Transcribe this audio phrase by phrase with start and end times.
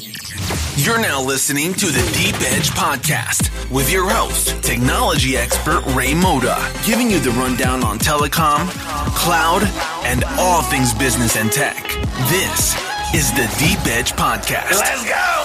[0.00, 6.56] You're now listening to the Deep Edge Podcast with your host, technology expert Ray Mota,
[6.86, 8.66] giving you the rundown on telecom,
[9.14, 9.62] cloud,
[10.06, 11.84] and all things business and tech.
[12.30, 12.74] This
[13.14, 14.78] is the Deep Edge Podcast.
[14.78, 15.44] Let's go!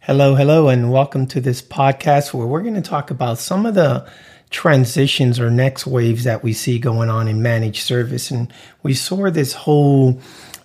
[0.00, 3.74] Hello, hello, and welcome to this podcast where we're going to talk about some of
[3.74, 4.06] the
[4.50, 8.30] transitions or next waves that we see going on in managed service.
[8.30, 8.52] And
[8.82, 10.20] we saw this whole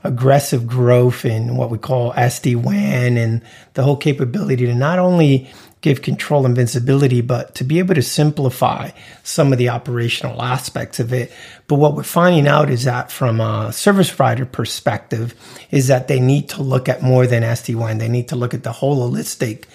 [0.07, 3.41] aggressive growth in what we call SD WAN and
[3.73, 5.49] the whole capability to not only
[5.81, 8.89] give control and visibility, but to be able to simplify
[9.23, 11.31] some of the operational aspects of it.
[11.67, 15.35] But what we're finding out is that from a service provider perspective,
[15.69, 17.99] is that they need to look at more than SD-WAN.
[17.99, 19.65] They need to look at the whole holistic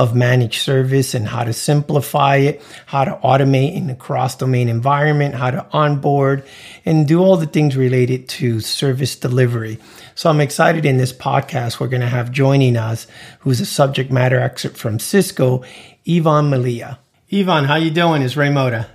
[0.00, 4.66] of managed service and how to simplify it, how to automate in a cross domain
[4.70, 6.42] environment, how to onboard
[6.86, 9.78] and do all the things related to service delivery.
[10.14, 11.80] So I'm excited in this podcast.
[11.80, 13.06] We're going to have joining us,
[13.40, 15.64] who's a subject matter expert from Cisco,
[16.08, 16.98] Ivan Melia.
[17.30, 18.22] Ivan, how you doing?
[18.22, 18.88] Is Ray Mota?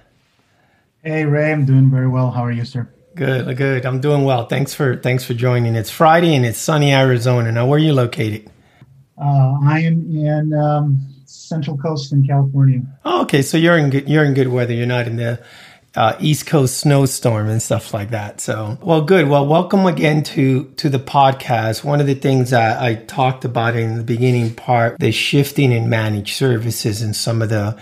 [1.03, 2.31] Hey Ray, I'm doing very well.
[2.31, 2.89] How are you, sir?
[3.13, 3.85] Good, good.
[3.85, 4.47] I'm doing well.
[4.47, 5.75] Thanks for thanks for joining.
[5.75, 7.51] It's Friday and it's sunny Arizona.
[7.51, 8.49] Now, where are you located?
[9.17, 12.81] Uh, I am in um, Central Coast in California.
[13.05, 13.41] Oh, okay.
[13.41, 14.73] So you're in good, you're in good weather.
[14.73, 15.41] You're not in the
[15.95, 18.41] uh, East Coast snowstorm and stuff like that.
[18.41, 19.29] So, well, good.
[19.29, 21.83] Well, welcome again to to the podcast.
[21.83, 25.89] One of the things that I talked about in the beginning part, the shifting in
[25.89, 27.77] managed services and some of the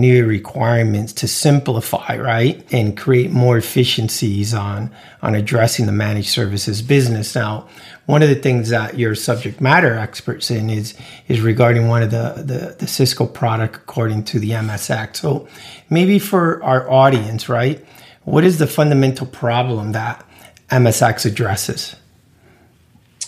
[0.00, 4.90] new requirements to simplify, right, and create more efficiencies on
[5.22, 7.34] on addressing the managed services business.
[7.34, 7.68] Now,
[8.06, 10.94] one of the things that your subject matter experts in is
[11.28, 15.16] is regarding one of the the, the Cisco product according to the MSX.
[15.16, 15.48] So,
[15.90, 17.84] maybe for our audience, right,
[18.24, 20.24] what is the fundamental problem that
[20.70, 21.96] MSX addresses?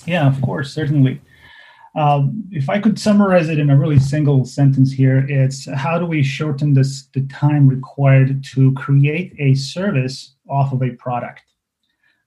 [0.07, 1.21] Yeah, of course, certainly.
[1.97, 6.07] Um, if I could summarize it in a really single sentence here, it's how do
[6.07, 11.43] we shorten this the time required to create a service off of a product?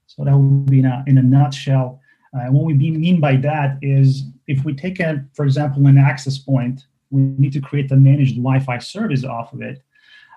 [0.07, 2.01] So that would be in a, in a nutshell.
[2.33, 6.37] Uh, what we mean by that is if we take, a, for example, an access
[6.37, 9.81] point, we need to create a managed Wi-Fi service off of it.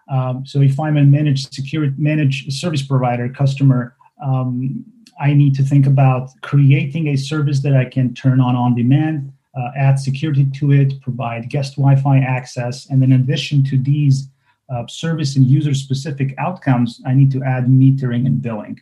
[0.08, 4.84] Um, so if I'm a managed security managed service provider customer, um,
[5.20, 9.32] I need to think about creating a service that I can turn on on demand,
[9.56, 12.86] uh, add security to it, provide guest Wi Fi access.
[12.90, 14.28] And then, in addition to these
[14.68, 18.80] uh, service and user specific outcomes, I need to add metering and billing.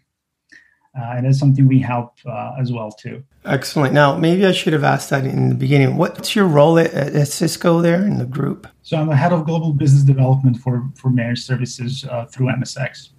[0.97, 3.23] Uh, and that's something we help uh, as well too.
[3.45, 3.93] Excellent.
[3.93, 5.97] Now, maybe I should have asked that in the beginning.
[5.97, 8.69] What's your role at, at Cisco there in the group?
[8.83, 13.11] So I'm the head of global business development for for managed services uh, through MSX.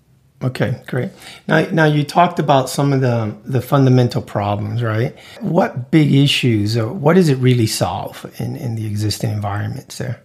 [0.45, 1.09] Okay, great.
[1.47, 5.17] Now, now you talked about some of the the fundamental problems, right?
[5.39, 10.22] What big issues, or what does it really solve in in the existing environments there?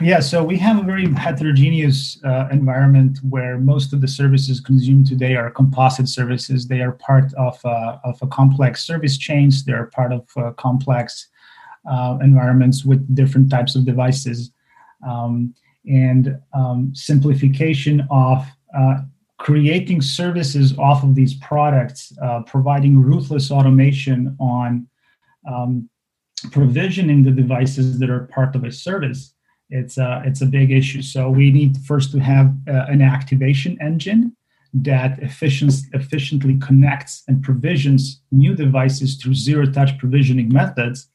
[0.00, 5.06] Yeah, so we have a very heterogeneous uh, environment where most of the services consumed
[5.06, 6.66] today are composite services.
[6.66, 9.64] They are part of uh, of a complex service chains.
[9.64, 11.28] They are part of uh, complex
[11.88, 14.50] uh, environments with different types of devices,
[15.06, 15.54] um,
[15.86, 18.44] and um, simplification of
[18.76, 19.02] uh,
[19.40, 24.86] creating services off of these products, uh, providing ruthless automation on
[25.50, 25.88] um,
[26.52, 29.32] provisioning the devices that are part of a service.
[29.70, 31.00] It's a, it's a big issue.
[31.00, 34.36] So we need first to have uh, an activation engine
[34.74, 41.08] that efficient, efficiently connects and provisions new devices through zero touch provisioning methods,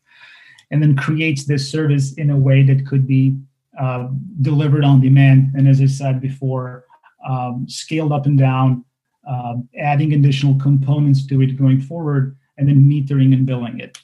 [0.71, 3.37] and then creates this service in a way that could be
[3.79, 4.07] uh,
[4.41, 5.51] delivered on demand.
[5.53, 6.85] And as I said before,
[7.27, 8.85] um, scaled up and down,
[9.27, 13.97] uh, adding additional components to it going forward, and then metering and billing it.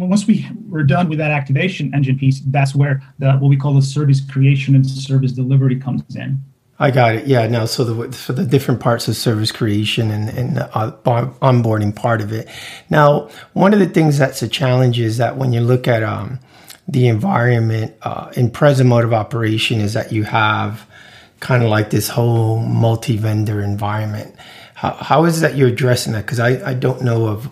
[0.00, 3.74] Once we were done with that activation engine piece, that's where the what we call
[3.74, 6.42] the service creation and service delivery comes in.
[6.78, 7.26] I got it.
[7.26, 7.66] Yeah, no.
[7.66, 12.32] So the for the different parts of service creation and, and uh, onboarding part of
[12.32, 12.48] it.
[12.90, 16.40] Now, one of the things that's a challenge is that when you look at um,
[16.88, 20.84] the environment uh, in present mode of operation, is that you have
[21.42, 24.32] kind of like this whole multi-vendor environment.
[24.74, 26.24] How, how is that you're addressing that?
[26.24, 27.46] Because I, I don't know of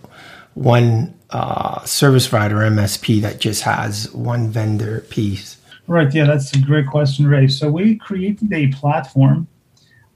[0.54, 5.56] one uh, service provider MSP that just has one vendor piece.
[5.88, 6.12] Right.
[6.14, 7.48] Yeah, that's a great question, Ray.
[7.48, 9.48] So we created a platform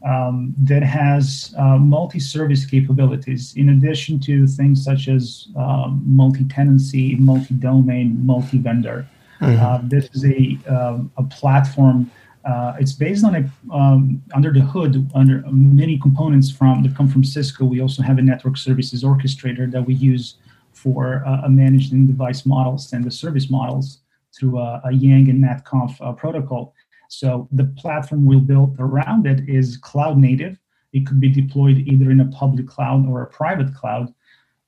[0.06, 8.24] um, that has uh, multi-service capabilities in addition to things such as um, multi-tenancy, multi-domain,
[8.24, 9.08] multi-vendor.
[9.40, 9.64] Mm-hmm.
[9.64, 12.08] Uh, this is a, um, a platform
[12.44, 17.08] uh, it's based on a um, under the hood under many components from that come
[17.08, 17.64] from Cisco.
[17.64, 20.36] We also have a network services orchestrator that we use
[20.72, 24.00] for uh, managed device models and the service models
[24.36, 26.74] through a, a Yang and NetConf uh, protocol.
[27.08, 30.58] So the platform we built around it is cloud native.
[30.92, 34.12] It could be deployed either in a public cloud or a private cloud.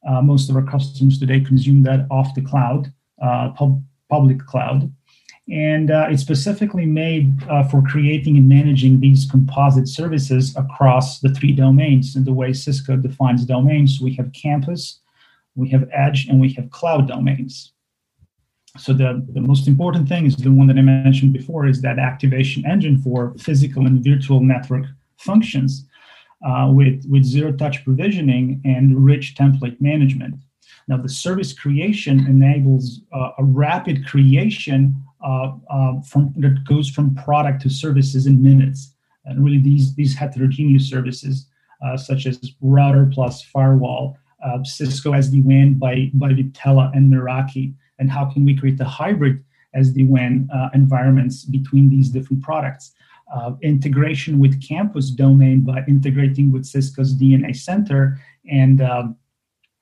[0.09, 4.93] Uh, most of our customers today consume that off the cloud, uh, pub- public cloud.
[5.49, 11.29] And uh, it's specifically made uh, for creating and managing these composite services across the
[11.29, 12.17] three domains.
[12.17, 15.01] And the way Cisco defines domains, we have campus,
[15.55, 17.73] we have edge, and we have cloud domains.
[18.77, 21.99] So the, the most important thing is the one that I mentioned before is that
[21.99, 25.87] activation engine for physical and virtual network functions
[26.47, 30.35] uh, with, with zero touch provisioning and rich template management.
[30.89, 37.15] Now, the service creation enables uh, a rapid creation uh, uh, from that goes from
[37.15, 38.93] product to services in minutes.
[39.25, 41.47] And really, these these heterogeneous services,
[41.85, 48.11] uh, such as router plus firewall, uh, Cisco SD-WAN by by Viptela and Meraki, and
[48.11, 49.43] how can we create the hybrid
[49.75, 52.93] SD-WAN uh, environments between these different products?
[53.63, 59.17] Integration with campus domain by integrating with Cisco's DNA Center and um,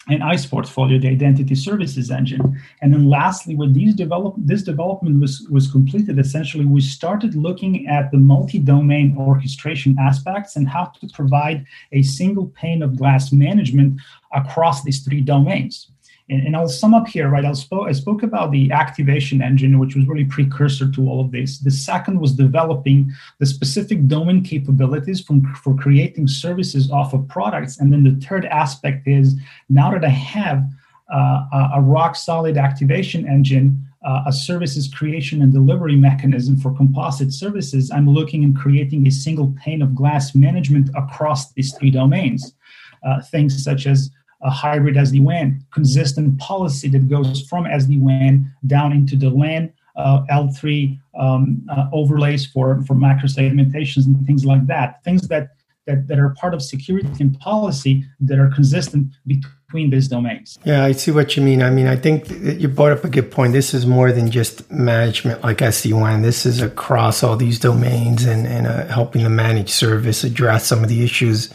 [0.09, 2.61] and ISE portfolio, the identity services engine.
[2.83, 7.87] And then lastly, when these develop, this development was, was completed, essentially we started looking
[7.87, 14.01] at the multi-domain orchestration aspects and how to provide a single pane of glass management
[14.33, 15.91] across these three domains.
[16.31, 17.45] And, and I'll sum up here, right?
[17.45, 21.33] I spoke, I spoke about the activation engine, which was really precursor to all of
[21.33, 21.59] this.
[21.59, 27.79] The second was developing the specific domain capabilities from, for creating services off of products.
[27.79, 29.35] And then the third aspect is
[29.69, 30.65] now that I have
[31.13, 37.33] uh, a rock solid activation engine, uh, a services creation and delivery mechanism for composite
[37.33, 42.55] services, I'm looking and creating a single pane of glass management across these three domains.
[43.03, 44.11] Uh, things such as
[44.45, 50.99] a hybrid SD-WAN, consistent policy that goes from SD-WAN down into the LAN, uh, L3
[51.19, 55.03] um, uh, overlays for, for macro segmentations and things like that.
[55.03, 55.49] Things that,
[55.87, 60.59] that, that are part of security and policy that are consistent between these domains.
[60.65, 61.63] Yeah, I see what you mean.
[61.63, 63.55] I mean, I think you brought up a good point.
[63.55, 66.21] This is more than just management like SD-WAN.
[66.21, 70.83] This is across all these domains and, and uh, helping the managed service address some
[70.83, 71.53] of the issues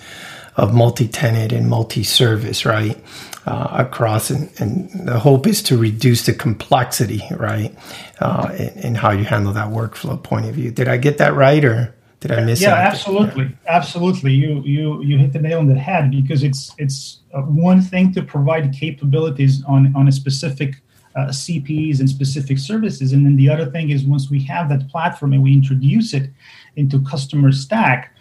[0.56, 3.02] of multi-tenant and multi-service, right?
[3.46, 7.74] Uh, across, and, and, the hope is to reduce the complexity, right,
[8.20, 10.70] uh, in, in, how you handle that workflow point of view.
[10.70, 12.62] Did I get that right, or did I miss?
[12.62, 12.86] Yeah, anything?
[12.86, 13.76] absolutely, yeah.
[13.76, 14.34] absolutely.
[14.34, 18.14] You you you hit the nail on the head because it's it's uh, one thing
[18.14, 20.76] to provide capabilities on on a specific
[21.16, 23.14] uh, CPEs and specific services.
[23.14, 26.30] And then the other thing is once we have that platform and we introduce it
[26.76, 28.16] into customer stack,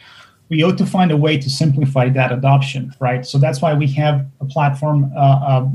[0.50, 3.26] we ought to find a way to simplify that adoption, right?
[3.26, 5.68] So that's why we have a platform uh, uh,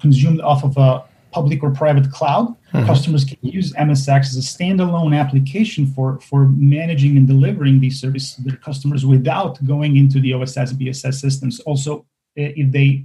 [0.00, 2.56] consumed off of a public or private cloud.
[2.72, 2.86] Mm-hmm.
[2.86, 8.34] Customers can use MSX as a standalone application for, for managing and delivering these services
[8.36, 11.60] to their customers without going into the OSS BSS systems.
[11.60, 12.06] Also,
[12.36, 13.04] if they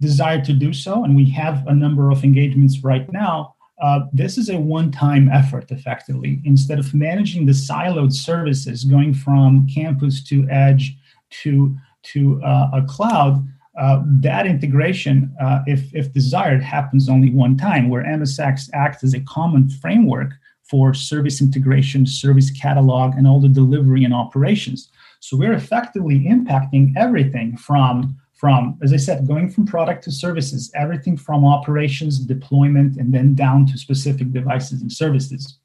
[0.00, 4.38] desire to do so, and we have a number of engagements right now, uh, this
[4.38, 6.40] is a one-time effort effectively.
[6.44, 10.96] Instead of managing the siloed services going from campus to edge
[11.42, 13.46] to to uh, a cloud
[13.78, 19.14] uh, that integration uh, if if desired happens only one time where msx acts as
[19.14, 24.90] a common framework for service integration service catalog and all the delivery and operations.
[25.20, 30.72] So we're effectively impacting everything from from, as I said, going from product to services,
[30.74, 35.58] everything from operations, deployment, and then down to specific devices and services.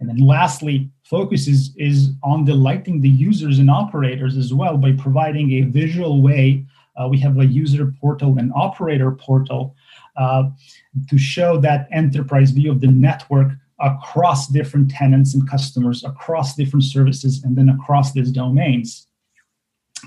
[0.00, 4.92] And then lastly, focus is, is on delighting the users and operators as well by
[4.92, 6.64] providing a visual way.
[6.96, 9.76] Uh, we have a user portal and operator portal
[10.16, 10.44] uh,
[11.10, 16.84] to show that enterprise view of the network across different tenants and customers, across different
[16.84, 19.05] services, and then across these domains.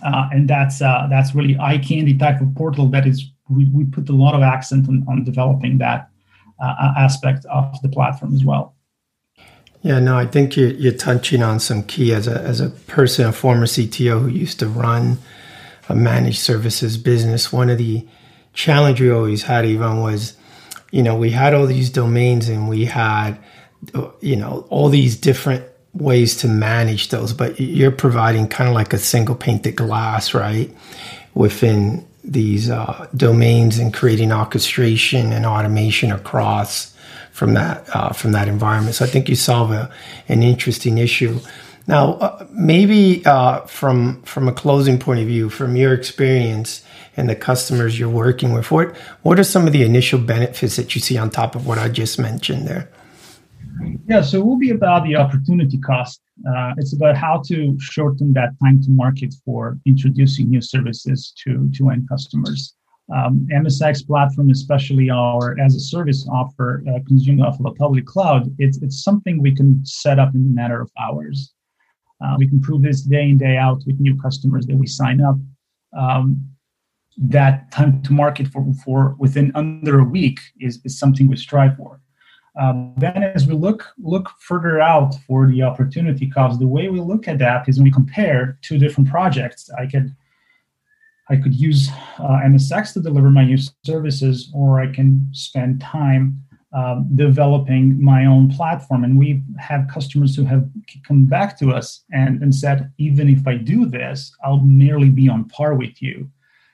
[0.03, 3.83] Uh, and that's uh, that's really eye candy type of portal that is we, we
[3.85, 6.09] put a lot of accent on, on developing that
[6.61, 8.75] uh, aspect of the platform as well.
[9.81, 13.25] Yeah, no, I think you're, you're touching on some key as a as a person,
[13.25, 15.17] a former CTO who used to run
[15.87, 17.51] a managed services business.
[17.51, 18.05] One of the
[18.53, 20.35] challenge we always had, even was,
[20.91, 23.37] you know, we had all these domains and we had,
[24.19, 28.93] you know, all these different ways to manage those, but you're providing kind of like
[28.93, 30.73] a single painted glass, right?
[31.33, 36.93] Within these uh, domains and creating orchestration and automation across
[37.31, 38.95] from that uh, from that environment.
[38.95, 39.89] So I think you solve a,
[40.27, 41.39] an interesting issue.
[41.87, 46.83] Now, uh, maybe uh, from from a closing point of view, from your experience
[47.17, 50.93] and the customers you're working with, what what are some of the initial benefits that
[50.93, 52.89] you see on top of what I just mentioned there?
[54.07, 56.21] Yeah, so it will be about the opportunity cost.
[56.47, 61.69] Uh, it's about how to shorten that time to market for introducing new services to
[61.75, 62.75] to end customers.
[63.15, 68.05] Um, MSX platform, especially our as a service offer uh, consumed off of a public
[68.05, 71.53] cloud, it's it's something we can set up in a matter of hours.
[72.23, 75.21] Uh, we can prove this day in, day out with new customers that we sign
[75.21, 75.35] up.
[75.97, 76.49] Um,
[77.17, 81.75] that time to market for, for within under a week is, is something we strive
[81.75, 81.99] for.
[82.59, 86.99] Um, then, as we look look further out for the opportunity cost, the way we
[86.99, 89.69] look at that is when we compare two different projects.
[89.77, 90.15] I could
[91.29, 96.43] I could use uh, MSX to deliver my new services, or I can spend time
[96.73, 99.03] um, developing my own platform.
[99.03, 100.67] And we have customers who have
[101.07, 105.29] come back to us and, and said, even if I do this, I'll merely be
[105.29, 106.29] on par with you.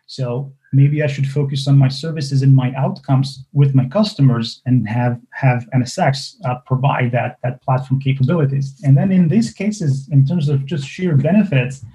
[0.07, 4.87] So maybe I should focus on my services and my outcomes with my customers and
[4.87, 8.67] have have MSX uh, provide that that platform capabilities.
[8.83, 11.85] And then in these cases, in terms of just sheer benefits,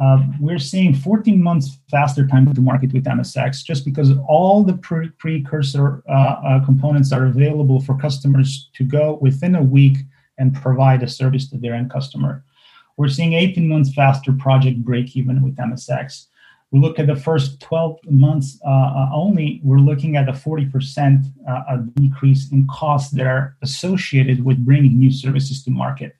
[0.00, 4.74] uh, we're seeing 14 months faster time to market with MSX just because all the
[4.74, 9.98] pre- precursor uh, uh, components are available for customers to go within a week
[10.38, 12.42] and provide a service to their end customer.
[12.96, 16.26] We're seeing 18 months faster project break even with MSX.
[16.72, 21.26] We look at the first 12 months uh, uh, only, we're looking at a 40%
[21.48, 26.16] uh, decrease in costs that are associated with bringing new services to market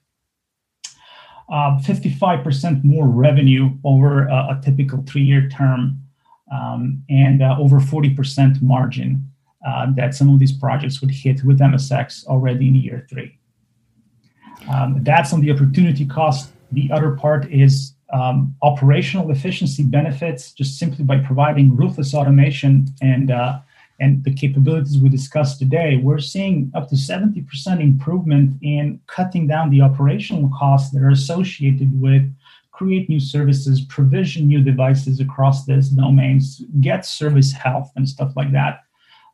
[1.49, 5.99] uh, 55% more revenue over a, typical three-year term,
[6.51, 9.29] um, and uh, over 40% margin
[9.67, 13.37] uh, that some of these projects would hit with MSX already in year three.
[14.71, 16.51] Um, that's on the opportunity cost.
[16.71, 23.31] The other part is um, operational efficiency benefits just simply by providing ruthless automation and
[23.31, 23.59] uh,
[23.99, 27.45] and the capabilities we discussed today, we're seeing up to 70%
[27.79, 32.23] improvement in cutting down the operational costs that are associated with
[32.71, 38.51] create new services, provision new devices across these domains, get service health and stuff like
[38.51, 38.81] that.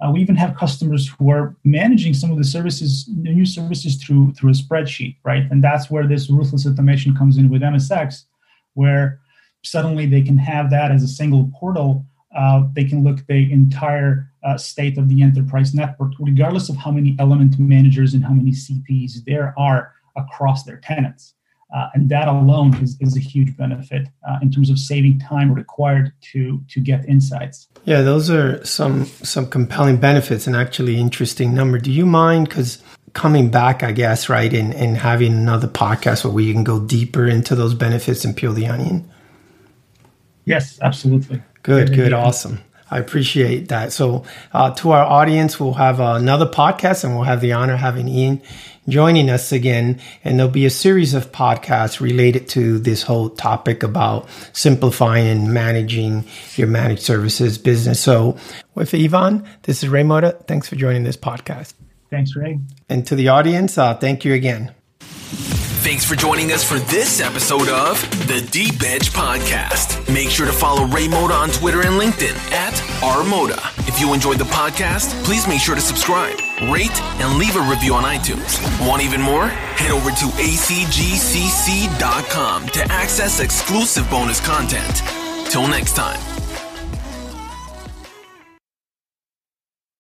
[0.02, 3.96] Uh, we even have customers who are managing some of the services, the new services
[3.96, 5.44] through through a spreadsheet, right?
[5.52, 8.26] And that's where this ruthless automation comes in with MSX,
[8.74, 9.20] where
[9.64, 14.32] suddenly they can have that as a single portal uh, they can look the entire
[14.44, 18.52] uh, state of the enterprise network, regardless of how many element managers and how many
[18.52, 21.34] CPs there are across their tenants.
[21.76, 25.52] Uh, and that alone is, is a huge benefit uh, in terms of saving time
[25.52, 27.68] required to to get insights.
[27.86, 31.78] Yeah, those are some some compelling benefits and actually interesting number.
[31.78, 32.82] Do you mind because
[33.14, 37.28] coming back, I guess, right, and, and having another podcast where we can go deeper
[37.28, 39.10] into those benefits and peel the onion?
[40.46, 41.42] Yes, absolutely.
[41.64, 42.60] Good, good, awesome.
[42.92, 43.94] I appreciate that.
[43.94, 47.80] So, uh, to our audience, we'll have another podcast and we'll have the honor of
[47.80, 48.42] having Ian
[48.88, 50.00] joining us again.
[50.24, 55.54] And there'll be a series of podcasts related to this whole topic about simplifying and
[55.54, 56.26] managing
[56.56, 58.00] your managed services business.
[58.00, 58.38] So,
[58.74, 60.38] with Ivan, this is Ray Mota.
[60.48, 61.74] Thanks for joining this podcast.
[62.10, 62.60] Thanks, Ray.
[62.90, 64.74] And to the audience, uh, thank you again.
[65.82, 70.14] Thanks for joining us for this episode of the Deep Edge Podcast.
[70.14, 73.58] Make sure to follow Ray Mota on Twitter and LinkedIn at rmoda.
[73.88, 76.38] If you enjoyed the podcast, please make sure to subscribe,
[76.72, 78.60] rate, and leave a review on iTunes.
[78.86, 79.48] Want even more?
[79.48, 81.88] Head over to acgcc.com
[82.68, 85.02] to access exclusive bonus content.
[85.50, 86.39] Till next time.